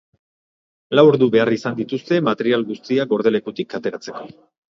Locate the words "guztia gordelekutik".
2.71-3.79